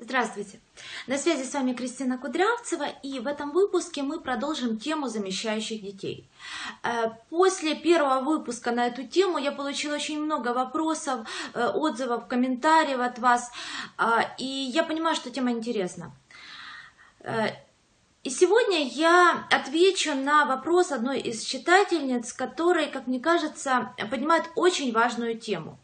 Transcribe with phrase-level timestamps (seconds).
[0.00, 0.60] Здравствуйте!
[1.08, 6.24] На связи с вами Кристина Кудрявцева, и в этом выпуске мы продолжим тему замещающих детей.
[6.84, 13.00] Э, после первого выпуска на эту тему я получила очень много вопросов, э, отзывов, комментариев
[13.00, 13.50] от вас,
[13.98, 16.12] э, и я понимаю, что тема интересна.
[18.22, 24.92] И сегодня я отвечу на вопрос одной из читательниц, которая, как мне кажется, поднимает очень
[24.92, 25.76] важную тему.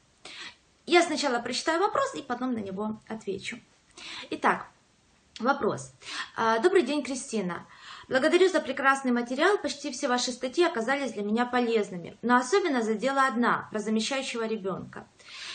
[0.86, 3.58] Я сначала прочитаю вопрос и потом на него отвечу.
[4.30, 4.66] Итак,
[5.38, 5.92] вопрос.
[6.36, 7.66] А, добрый день, Кристина.
[8.08, 9.56] Благодарю за прекрасный материал.
[9.58, 12.16] Почти все ваши статьи оказались для меня полезными.
[12.22, 15.06] Но особенно задела одна, про замещающего ребенка.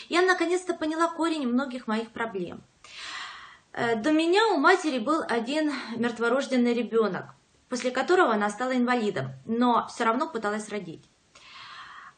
[0.08, 2.62] Я наконец-то поняла корень многих моих проблем.
[3.72, 7.26] Э, до меня у матери был один мертворожденный ребенок,
[7.68, 11.04] после которого она стала инвалидом, но все равно пыталась родить.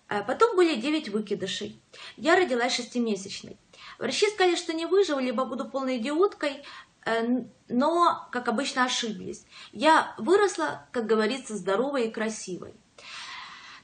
[0.08, 1.80] Э, потом были 9 выкидышей.
[2.16, 3.58] Я родилась шестимесячной.
[4.02, 6.64] Врачи сказали, что не выживу, либо буду полной идиоткой,
[7.04, 9.46] э, но, как обычно, ошиблись.
[9.70, 12.74] Я выросла, как говорится, здоровой и красивой.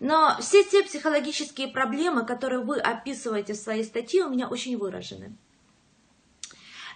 [0.00, 5.36] Но все те психологические проблемы, которые вы описываете в своей статье, у меня очень выражены.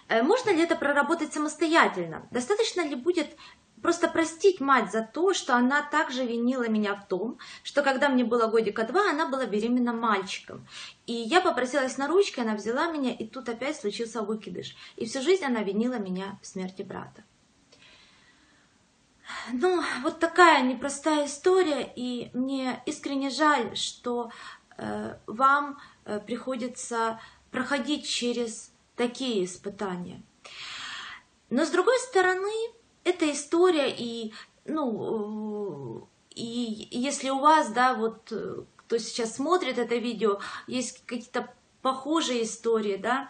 [0.09, 2.27] Э, можно ли это проработать самостоятельно?
[2.29, 3.37] Достаточно ли будет
[3.83, 8.23] просто простить мать за то, что она также винила меня в том, что когда мне
[8.23, 10.65] было годика два, она была беременна мальчиком.
[11.05, 14.75] И я попросилась на ручки, она взяла меня, и тут опять случился выкидыш.
[14.95, 17.23] И всю жизнь она винила меня в смерти брата.
[19.51, 24.31] Ну, вот такая непростая история, и мне искренне жаль, что
[24.77, 27.19] э, вам э, приходится
[27.51, 30.21] проходить через такие испытания.
[31.49, 32.51] Но с другой стороны,
[33.03, 34.33] эта история и,
[34.65, 38.31] ну, и если у вас, да, вот
[38.77, 43.29] кто сейчас смотрит это видео, есть какие-то похожие истории, да,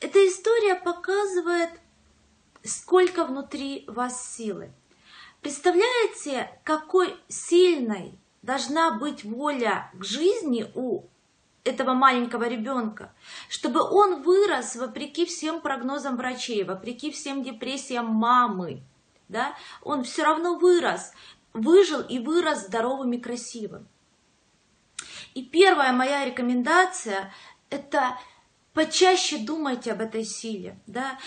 [0.00, 1.70] эта история показывает,
[2.62, 4.70] сколько внутри вас силы.
[5.40, 11.04] Представляете, какой сильной должна быть воля к жизни у
[11.64, 13.12] этого маленького ребенка,
[13.48, 18.82] чтобы он вырос вопреки всем прогнозам врачей, вопреки всем депрессиям мамы,
[19.28, 21.12] да, он все равно вырос,
[21.52, 23.86] выжил и вырос здоровым и красивым.
[25.34, 27.32] И первая моя рекомендация–
[27.70, 28.18] это
[28.72, 31.18] почаще думайте об этой силе, да,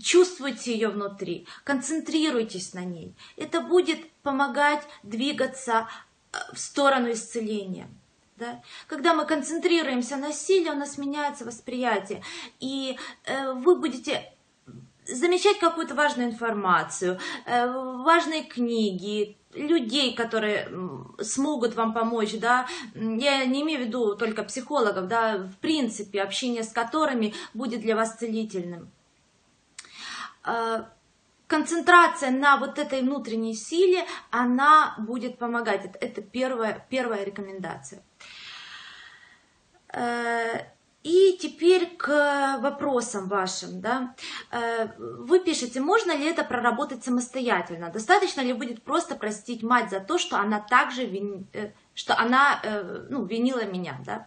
[0.00, 3.14] чувствуйте ее внутри, концентрируйтесь на ней.
[3.36, 5.88] Это будет помогать двигаться
[6.32, 7.88] э, в сторону исцеления.
[8.36, 8.62] Да?
[8.88, 12.22] Когда мы концентрируемся на силе, у нас меняется восприятие,
[12.58, 14.33] и э, вы будете
[15.06, 20.68] замечать какую-то важную информацию, э, важные книги, людей, которые
[21.20, 26.64] смогут вам помочь, да, я не имею в виду только психологов, да, в принципе, общение
[26.64, 28.90] с которыми будет для вас целительным.
[30.44, 30.84] Э,
[31.46, 35.96] концентрация на вот этой внутренней силе, она будет помогать.
[36.00, 38.02] Это, первая, первая рекомендация.
[41.04, 43.80] Э, и теперь к вопросам вашим.
[43.80, 44.14] Да?
[44.50, 47.90] Э, вы пишете, можно ли это проработать самостоятельно?
[47.90, 51.46] Достаточно ли будет просто простить мать за то, что она также вин...
[51.52, 52.60] Э, что она
[53.08, 54.00] ну, винила меня?
[54.04, 54.26] Да?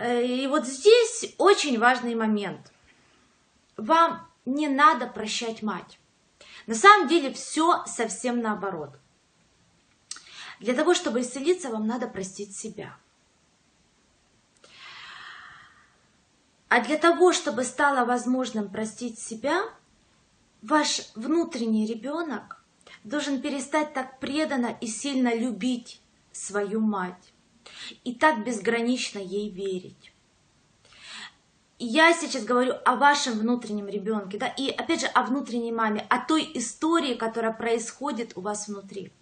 [0.00, 2.72] И вот здесь очень важный момент.
[3.76, 5.98] Вам не надо прощать мать.
[6.68, 8.90] На самом деле все совсем наоборот.
[10.60, 12.96] Для того, чтобы исцелиться, вам надо простить себя.
[16.74, 19.60] А для того, чтобы стало возможным простить себя,
[20.62, 22.64] ваш внутренний ребенок
[23.04, 26.00] должен перестать так преданно и сильно любить
[26.32, 27.34] свою мать
[28.04, 30.14] и так безгранично ей верить.
[31.78, 36.24] Я сейчас говорю о вашем внутреннем ребенке, да, и опять же о внутренней маме, о
[36.24, 39.12] той истории, которая происходит у вас внутри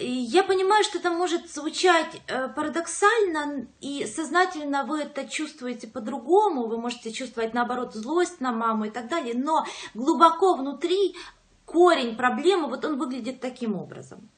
[0.00, 6.78] я понимаю, что это может звучать э, парадоксально, и сознательно вы это чувствуете по-другому, вы
[6.78, 11.14] можете чувствовать, наоборот, злость на маму и так далее, но глубоко внутри
[11.64, 14.28] корень проблемы, вот он выглядит таким образом.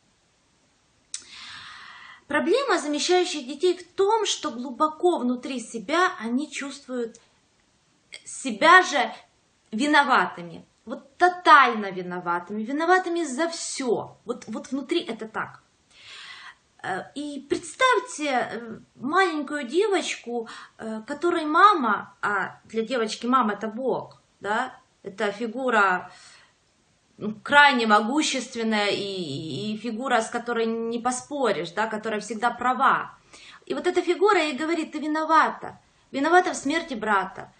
[2.26, 7.20] Проблема замещающих детей в том, что глубоко внутри себя они чувствуют
[8.25, 9.12] себя же
[9.70, 14.16] виноватыми вот тотально виноватыми, виноватыми за все.
[14.24, 15.60] Вот, вот внутри это так.
[16.82, 20.48] Э, и представьте э, маленькую девочку,
[20.78, 24.72] э, которой мама, а для девочки мама это Бог, да,
[25.02, 26.10] это фигура
[27.18, 33.18] ну, крайне могущественная и, и фигура, с которой не поспоришь, да, которая всегда права.
[33.64, 35.80] И вот эта фигура ей говорит, ты виновата,
[36.12, 37.52] виновата в смерти брата,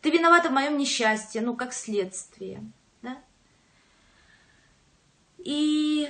[0.00, 2.62] ты виновата в моем несчастье, ну, как следствие,
[3.02, 3.18] да?
[5.38, 6.08] И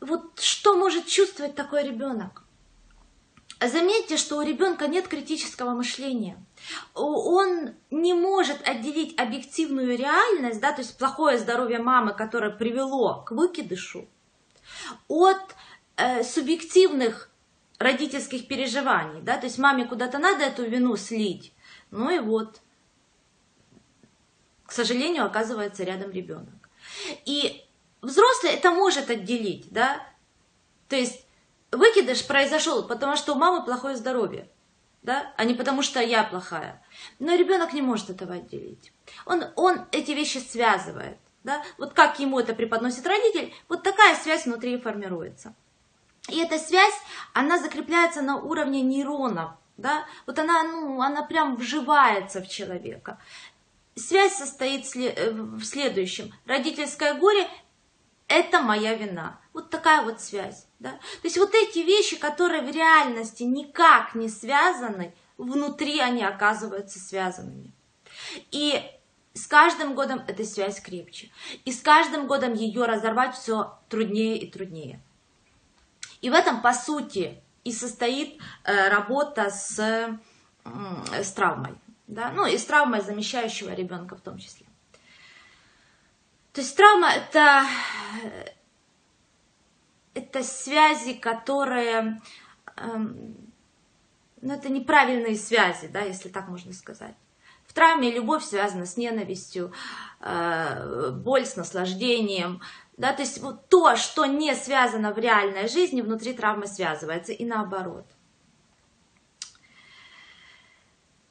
[0.00, 2.42] вот что может чувствовать такой ребенок?
[3.58, 6.36] Заметьте, что у ребенка нет критического мышления.
[6.94, 13.30] Он не может отделить объективную реальность, да, то есть плохое здоровье мамы, которое привело к
[13.30, 14.06] выкидышу,
[15.08, 15.54] от
[15.96, 17.30] э, субъективных
[17.78, 19.22] родительских переживаний.
[19.22, 21.54] Да, то есть маме куда-то надо эту вину слить.
[21.90, 22.60] Ну и вот,
[24.66, 26.68] к сожалению, оказывается рядом ребенок.
[27.24, 27.64] И
[28.02, 30.00] взрослый это может отделить, да,
[30.88, 31.24] то есть
[31.72, 34.48] выкидыш произошел, потому что у мамы плохое здоровье,
[35.02, 36.82] да, а не потому что я плохая.
[37.18, 38.92] Но ребенок не может этого отделить.
[39.24, 41.18] Он, он эти вещи связывает.
[41.44, 41.62] Да?
[41.78, 45.54] Вот как ему это преподносит родитель, вот такая связь внутри формируется.
[46.28, 46.94] И эта связь,
[47.34, 49.52] она закрепляется на уровне нейронов.
[49.76, 50.04] Да?
[50.26, 53.18] Вот она, ну, она прям вживается в человека.
[53.96, 56.32] Связь состоит э, в следующем.
[56.44, 57.48] Родительское горе–
[58.28, 59.40] это моя вина.
[59.54, 60.66] Вот такая вот связь.
[60.78, 60.90] Да?
[60.90, 67.72] То есть вот эти вещи, которые в реальности никак не связаны, внутри они оказываются связанными.
[68.50, 68.82] И
[69.32, 71.30] с каждым годом эта связь крепче.
[71.64, 75.00] И с каждым годом ее разорвать все труднее и труднее.
[76.20, 79.78] И в этом, по сути, и состоит э, работа с,
[80.64, 81.74] с травмой.
[82.06, 82.30] Да?
[82.30, 84.66] Ну и с травмой замещающего ребенка в том числе.
[86.52, 87.66] То есть травма это
[90.16, 92.20] это связи, которые,
[92.76, 93.36] эм,
[94.40, 97.14] ну, это неправильные связи, да, если так можно сказать.
[97.66, 99.72] В травме любовь связана с ненавистью,
[100.20, 102.62] э, боль с наслаждением,
[102.96, 107.44] да, то есть вот то, что не связано в реальной жизни, внутри травмы связывается, и
[107.44, 108.06] наоборот.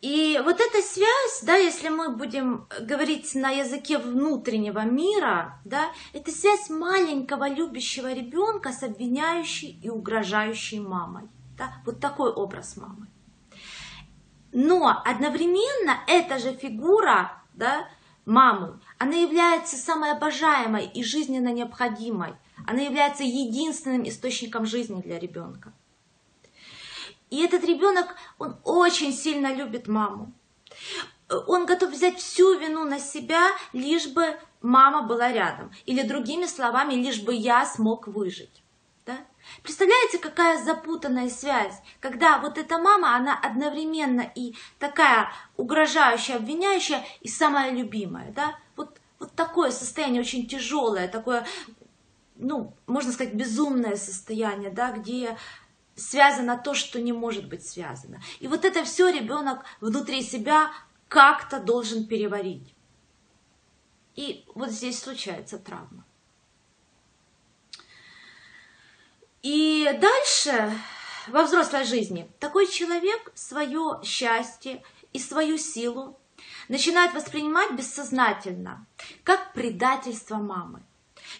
[0.06, 6.30] И вот эта связь, да, если мы будем говорить на языке внутреннего мира, да, это
[6.30, 11.28] связь маленького любящего ребенка с обвиняющей и угрожающей мамой.
[11.58, 13.08] Да, вот такой образ мамы.
[14.54, 17.88] Но одновременно эта же фигура, да,
[18.26, 22.36] мамы, она является самой обожаемой и жизненно необходимой.
[22.68, 25.74] Она является единственным источником жизни для ребенка.
[27.36, 30.32] И этот ребенок, он очень сильно любит маму.
[31.48, 35.74] Он готов взять всю вину на себя, лишь бы мама была рядом.
[35.86, 38.64] Или другими словами, лишь бы я смог выжить.
[39.06, 39.18] Да?
[39.64, 47.28] Представляете, какая запутанная связь, когда вот эта мама, она одновременно и такая угрожающая, обвиняющая, и
[47.28, 48.32] самая любимая.
[48.32, 48.56] Да?
[48.78, 51.46] Вот, вот такое состояние очень тяжелое, такое,
[52.38, 55.38] ну, можно сказать, безумное состояние, да, где
[55.96, 58.22] связано то, что не может быть связано.
[58.40, 60.72] И вот это все ребенок внутри себя
[61.08, 62.74] как-то должен переварить.
[64.16, 66.06] И вот здесь случается травма.
[69.42, 70.74] И дальше
[71.28, 74.84] во взрослой жизни такой человек свое счастье
[75.14, 76.20] и свою силу
[76.68, 78.86] начинает воспринимать бессознательно,
[79.24, 80.82] как предательство мамы.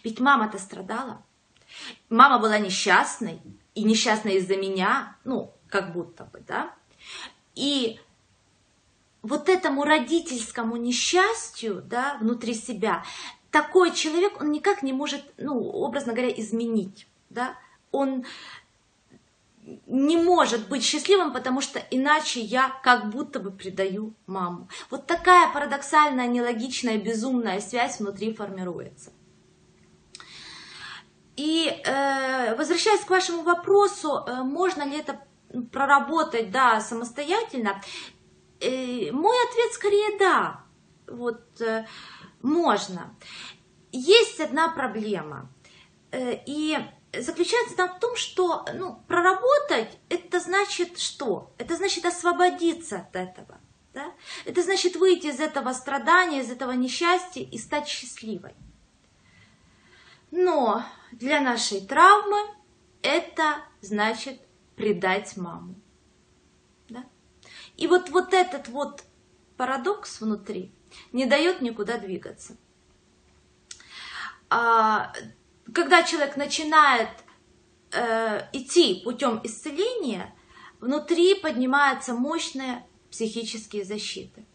[0.04, 1.24] Ведь мама-то страдала.
[2.10, 3.42] Мама была несчастной,
[3.74, 6.74] и несчастная из-за меня, ну, как будто бы, да.
[7.56, 8.00] И
[9.22, 13.04] вот этому родительскому несчастью, да, внутри себя,
[13.52, 17.58] такой человек, он никак не может, ну, образно говоря, изменить, да.
[17.92, 18.26] Он
[19.88, 24.70] не может быть счастливым, потому что иначе я как будто бы предаю маму.
[24.92, 29.12] Вот такая парадоксальная, нелогичная, безумная связь внутри формируется.
[31.36, 35.22] И э, возвращаясь к вашему вопросу, э, можно ли это
[35.72, 37.80] проработать, да, самостоятельно,
[38.60, 40.62] э, мой ответ скорее да,
[41.08, 41.86] вот э,
[42.42, 43.16] можно.
[43.92, 45.50] Есть одна проблема,
[46.12, 46.78] и
[47.18, 51.54] заключается там в том, что ну, проработать это значит что?
[51.58, 53.60] Это значит освободиться от этого.
[53.94, 54.12] Да?
[54.44, 58.54] Это значит выйти из этого страдания, из этого несчастья и стать счастливой.
[60.32, 60.84] Но
[61.20, 62.38] для нашей травмы
[63.02, 64.40] это значит
[64.76, 65.76] предать маму.
[66.90, 67.06] Да?
[67.78, 69.04] И вот, вот этот вот
[69.58, 70.72] парадокс внутри
[71.14, 72.58] не дает никуда двигаться.
[74.50, 75.14] А,
[75.74, 77.10] когда человек начинает
[77.92, 80.36] э, идти путем исцеления,
[80.80, 84.46] внутри поднимаются мощные психические защиты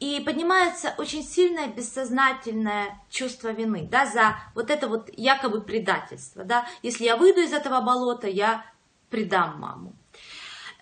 [0.00, 6.66] и поднимается очень сильное бессознательное чувство вины, да, за вот это вот якобы предательство, да,
[6.82, 8.64] если я выйду из этого болота, я
[9.10, 9.92] предам маму.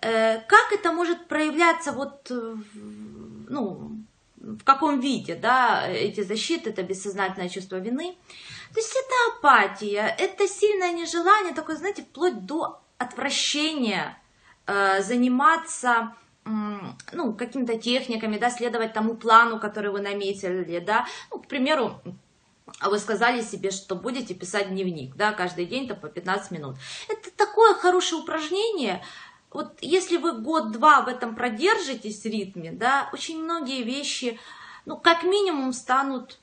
[0.01, 3.91] Э, как это может проявляться вот, ну,
[4.37, 8.17] в каком виде, да, эти защиты, это бессознательное чувство вины.
[8.73, 14.17] То есть это апатия, это сильное нежелание, такое, знаете, вплоть до отвращения
[14.65, 16.15] э, заниматься
[16.45, 22.01] ну, какими-то техниками, да, следовать тому плану, который вы наметили, да, ну, к примеру,
[22.81, 26.75] вы сказали себе, что будете писать дневник, да, каждый день-то по 15 минут.
[27.07, 29.03] Это такое хорошее упражнение,
[29.51, 34.39] вот если вы год-два в этом продержитесь ритме, да, очень многие вещи,
[34.85, 36.39] ну, как минимум, станут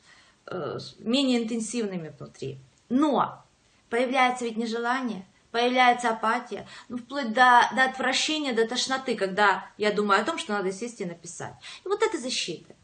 [0.46, 2.58] э, менее интенсивными внутри.
[2.88, 3.44] Но
[3.90, 10.20] появляется ведь нежелание, появляется апатия, ну, вплоть до, до отвращения, до тошноты, когда я думаю
[10.20, 11.54] о том, что надо сесть и написать.
[11.84, 12.74] И вот это защита.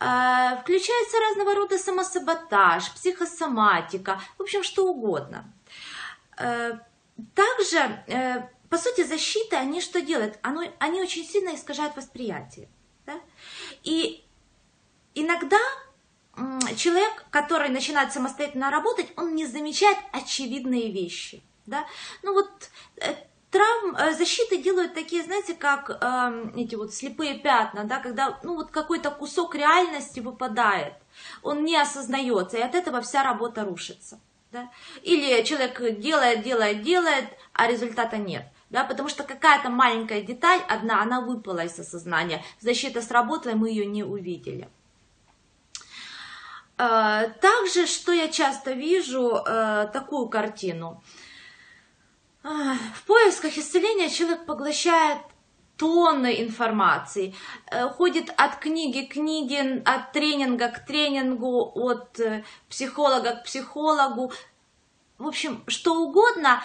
[0.00, 5.52] Э, включается разного рода самосаботаж, психосоматика, в общем, что угодно.
[6.36, 6.78] Э,
[7.34, 8.42] также э,
[8.74, 10.36] по сути, защита, они что делают?
[10.42, 12.68] Оно, они очень сильно искажают восприятие.
[13.06, 13.20] Да?
[13.84, 14.24] И
[15.14, 15.60] иногда
[16.76, 21.44] человек, который начинает самостоятельно работать, он не замечает очевидные вещи.
[21.66, 21.84] Да?
[22.22, 22.50] Ну вот
[22.96, 23.14] э,
[23.54, 28.56] травм, э, защиты делают такие, знаете, как э, эти вот слепые пятна, да, когда ну
[28.56, 30.94] вот какой-то кусок реальности выпадает,
[31.42, 34.20] он не осознается, и от этого вся работа рушится.
[34.50, 34.70] Да?
[35.02, 41.00] Или человек делает, делает, делает, а результата нет да, потому что какая-то маленькая деталь одна,
[41.00, 44.68] она выпала из осознания, защита сработала, и мы ее не увидели.
[46.76, 49.40] Э, также, что я часто вижу,
[49.92, 51.04] такую картину.
[52.44, 52.48] Э,
[52.94, 55.18] в поисках исцеления человек поглощает
[55.76, 57.34] тонны информации,
[57.96, 62.20] ходит от книги к книге, от тренинга к тренингу, от
[62.68, 64.32] психолога к психологу,
[65.18, 66.62] в общем, что угодно,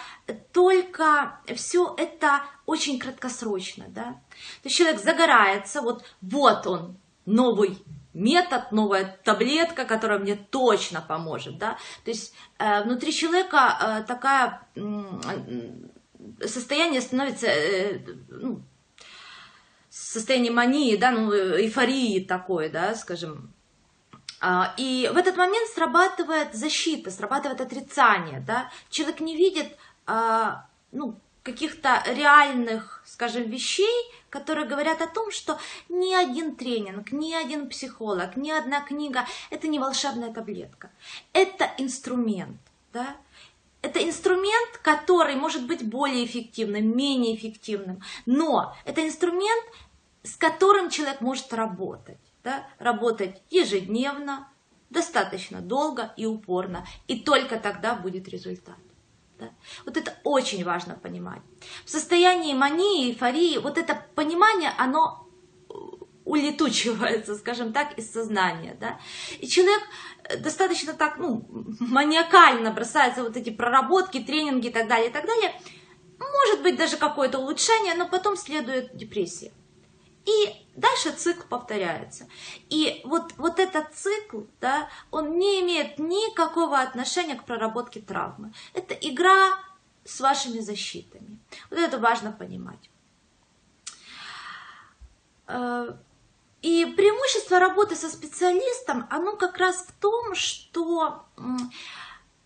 [0.52, 4.20] только все это очень краткосрочно, да.
[4.62, 6.96] То есть человек загорается, вот, вот он,
[7.26, 11.78] новый метод, новая таблетка, которая мне точно поможет, да.
[12.04, 18.62] То есть э, внутри человека э, такая э, состояние становится, э, ну,
[19.88, 23.52] состояние мании, да, ну, эйфории такой, да, скажем,
[24.40, 28.40] а, и в этот момент срабатывает защита, срабатывает отрицание.
[28.40, 28.70] Да?
[28.88, 29.76] Человек не видит
[30.06, 37.32] а, ну, каких-то реальных, скажем, вещей, которые говорят о том, что ни один тренинг, ни
[37.34, 40.90] один психолог, ни одна книга– это не волшебная таблетка.
[41.32, 42.60] Это инструмент.
[42.92, 43.16] Да?
[43.82, 49.64] Это инструмент, который может быть более эффективным, менее эффективным, но это инструмент,
[50.22, 54.48] с которым человек может работать да, работать ежедневно,
[54.88, 58.76] достаточно долго и упорно, и только тогда будет результат.
[59.40, 59.50] Да?
[59.86, 61.42] Вот это очень важно понимать.
[61.84, 65.26] В состоянии мании, эйфории, вот это понимание, оно
[65.68, 65.72] э,
[66.24, 68.76] улетучивается, скажем так, из сознания.
[68.80, 69.00] Да?
[69.38, 69.82] И человек
[70.24, 71.46] э, достаточно так, ну,
[71.80, 75.52] маниакально бросается вот эти проработки, тренинги и так далее, и так далее.
[76.18, 79.52] Может быть даже какое-то улучшение, но потом следует депрессия.
[80.30, 82.28] И дальше цикл повторяется.
[82.68, 88.52] И вот, вот этот цикл, да, он не имеет никакого отношения к проработке травмы.
[88.74, 89.58] Это игра
[90.04, 91.38] с вашими защитами.
[91.70, 92.90] Вот это важно понимать.
[95.46, 95.94] Э,
[96.62, 101.24] и преимущество работы со специалистом, оно как раз в том, что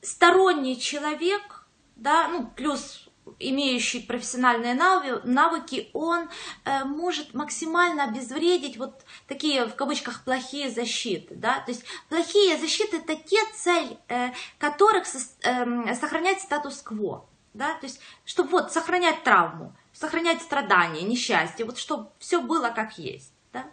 [0.01, 3.04] сторонний человек, да, ну, плюс
[3.39, 6.29] имеющий профессиональные навыки, он
[6.65, 11.35] э, может максимально обезвредить вот такие, в кавычках, плохие защиты.
[11.35, 11.61] Да?
[11.61, 15.05] То есть плохие защиты– это те цель э, которых
[15.43, 17.27] эм, сохранять статус-кво.
[17.55, 17.75] Да?
[17.75, 23.33] То есть, чтобы вот сохранять травму, сохранять страдания, несчастье, вот чтобы все было как есть.
[23.53, 23.65] Да?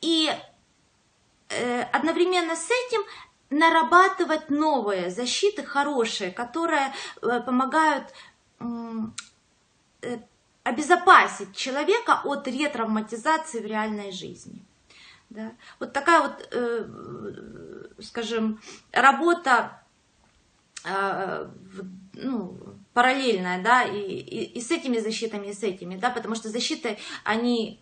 [0.00, 0.30] И
[1.48, 3.00] э, одновременно с этим
[3.50, 8.12] нарабатывать новые защиты, хорошие, которые помогают
[10.62, 14.62] обезопасить человека от ретравматизации в реальной жизни.
[15.30, 15.52] Да?
[15.78, 16.84] Вот такая вот, э,
[18.00, 18.60] скажем,
[18.92, 19.82] работа
[20.84, 21.48] э,
[22.14, 22.58] ну,
[22.92, 26.98] параллельная, да, и, и, и с этими защитами, и с этими, да, потому что защиты,
[27.24, 27.80] они,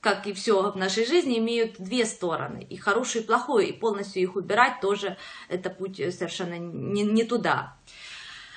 [0.00, 4.22] как и все в нашей жизни, имеют две стороны, и хорошую, и плохую, и полностью
[4.22, 5.16] их убирать тоже
[5.48, 7.76] это путь совершенно не, не туда.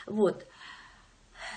[0.06, 0.46] Вот.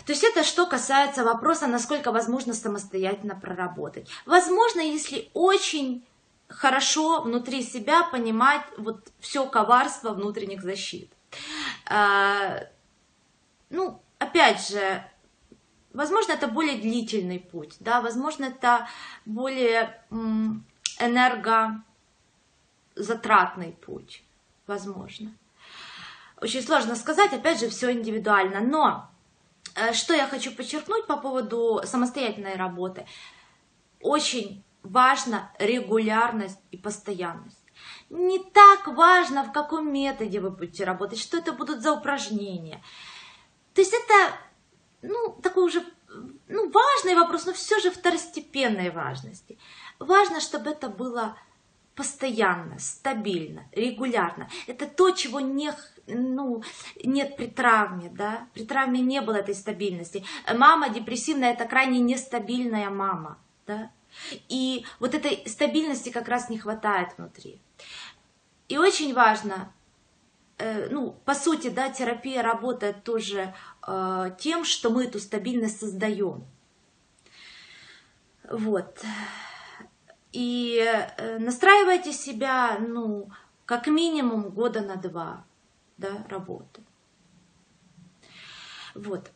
[0.08, 4.08] То есть это что касается вопроса, насколько возможно самостоятельно проработать.
[4.24, 6.02] Возможно, если очень
[6.48, 11.12] хорошо внутри себя понимать вот все коварство внутренних защит.
[11.84, 12.60] А,
[13.68, 15.04] ну, опять же,
[15.92, 18.88] Возможно, это более длительный путь, да, возможно, это
[19.24, 20.00] более
[21.00, 24.22] энергозатратный путь,
[24.66, 25.32] возможно.
[26.40, 29.10] Очень сложно сказать, опять же, все индивидуально, но
[29.92, 33.06] что я хочу подчеркнуть по поводу самостоятельной работы.
[34.00, 37.64] Очень важна регулярность и постоянность.
[38.10, 42.82] Не так важно, в каком методе вы будете работать, что это будут за упражнения.
[43.74, 44.34] То есть это,
[45.02, 45.84] ну, такой уже,
[46.48, 49.58] ну, важный вопрос, но все же второстепенной важности.
[49.98, 51.36] Важно, чтобы это было
[51.98, 54.48] постоянно, стабильно, регулярно.
[54.68, 55.72] Это то, чего не,
[56.06, 56.62] ну,
[57.02, 58.46] нет при травме, да?
[58.54, 60.24] При травме не было этой стабильности.
[60.54, 63.36] Мама депрессивная– это крайне нестабильная мама,
[63.66, 63.90] да?
[64.48, 67.60] И вот этой стабильности как раз не хватает внутри.
[68.68, 69.72] И очень важно,
[70.58, 73.52] э, ну, по сути, да, терапия работает тоже
[73.84, 76.46] э, тем, что мы эту стабильность создаем.
[78.48, 79.04] Вот.
[80.38, 83.28] И э, настраивайте себя, ну,
[83.64, 85.44] как минимум года на два,
[85.96, 86.80] да, работы.
[88.94, 89.32] Вот.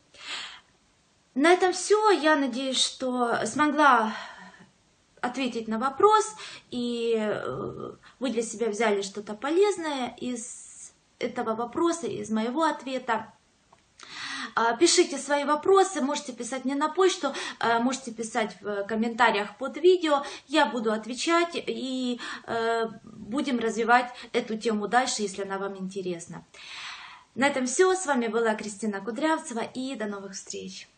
[1.35, 2.13] На этом все.
[2.13, 4.15] Я надеюсь, что смогла
[5.21, 6.37] ответить на вопрос,
[6.71, 13.35] и э, вы для себя взяли что-то полезное из этого вопроса, из моего ответа.
[14.55, 19.77] А, пишите свои вопросы, можете писать мне на почту, а, можете писать в комментариях под
[19.77, 20.25] видео.
[20.49, 26.45] Я буду отвечать и э, будем развивать эту тему дальше, если она вам интересна.
[27.35, 27.95] На этом все.
[27.95, 30.89] С вами была Кристина Кудрявцева и до новых встреч.